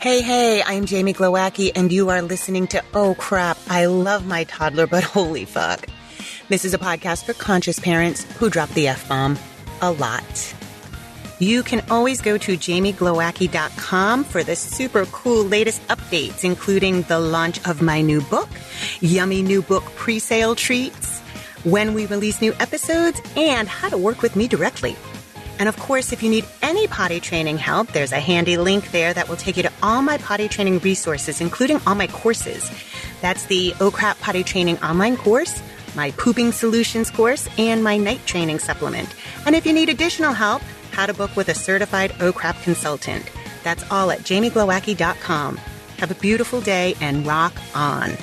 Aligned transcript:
Hey, 0.00 0.22
hey, 0.22 0.62
I'm 0.64 0.86
Jamie 0.86 1.12
Glowacki, 1.12 1.72
and 1.74 1.92
you 1.92 2.08
are 2.08 2.22
listening 2.22 2.66
to 2.68 2.82
Oh 2.94 3.14
Crap, 3.18 3.58
I 3.68 3.84
Love 3.84 4.24
My 4.24 4.44
Toddler, 4.44 4.86
but 4.86 5.04
Holy 5.04 5.44
Fuck. 5.44 5.84
This 6.48 6.64
is 6.64 6.72
a 6.72 6.78
podcast 6.78 7.26
for 7.26 7.34
conscious 7.34 7.78
parents 7.78 8.22
who 8.38 8.48
drop 8.48 8.70
the 8.70 8.88
F 8.88 9.06
bomb 9.10 9.38
a 9.82 9.92
lot. 9.92 10.54
You 11.38 11.62
can 11.62 11.84
always 11.90 12.22
go 12.22 12.38
to 12.38 12.56
jamieglowacki.com 12.56 14.24
for 14.24 14.42
the 14.42 14.56
super 14.56 15.04
cool 15.04 15.44
latest 15.44 15.86
updates, 15.88 16.44
including 16.44 17.02
the 17.02 17.20
launch 17.20 17.62
of 17.68 17.82
my 17.82 18.00
new 18.00 18.22
book, 18.22 18.48
yummy 19.02 19.42
new 19.42 19.60
book 19.60 19.84
pre 19.96 20.18
sale 20.18 20.54
treats, 20.54 21.20
when 21.64 21.92
we 21.92 22.06
release 22.06 22.40
new 22.40 22.54
episodes, 22.54 23.20
and 23.36 23.68
how 23.68 23.90
to 23.90 23.98
work 23.98 24.22
with 24.22 24.34
me 24.34 24.48
directly. 24.48 24.96
And 25.60 25.68
of 25.68 25.76
course, 25.76 26.10
if 26.12 26.22
you 26.22 26.30
need 26.30 26.46
any 26.62 26.86
potty 26.88 27.20
training 27.20 27.58
help, 27.58 27.92
there's 27.92 28.12
a 28.12 28.18
handy 28.18 28.56
link 28.56 28.90
there 28.92 29.12
that 29.12 29.28
will 29.28 29.36
take 29.36 29.58
you 29.58 29.62
to 29.62 29.72
all 29.82 30.00
my 30.00 30.16
potty 30.16 30.48
training 30.48 30.78
resources, 30.78 31.42
including 31.42 31.78
all 31.86 31.94
my 31.94 32.06
courses. 32.06 32.70
That's 33.20 33.44
the 33.44 33.74
Oh 33.78 33.90
Crap 33.90 34.18
Potty 34.20 34.42
Training 34.42 34.78
online 34.78 35.18
course, 35.18 35.62
my 35.94 36.12
Pooping 36.12 36.52
Solutions 36.52 37.10
course, 37.10 37.46
and 37.58 37.84
my 37.84 37.98
night 37.98 38.24
training 38.24 38.58
supplement. 38.58 39.14
And 39.44 39.54
if 39.54 39.66
you 39.66 39.74
need 39.74 39.90
additional 39.90 40.32
help, 40.32 40.62
how 40.92 41.04
to 41.04 41.12
book 41.12 41.36
with 41.36 41.50
a 41.50 41.54
certified 41.54 42.14
Oh 42.20 42.32
Crap 42.32 42.60
consultant. 42.62 43.30
That's 43.62 43.84
all 43.90 44.10
at 44.10 44.20
jamieglowacki.com. 44.20 45.56
Have 45.98 46.10
a 46.10 46.14
beautiful 46.14 46.62
day 46.62 46.96
and 47.02 47.26
rock 47.26 47.52
on. 47.74 48.16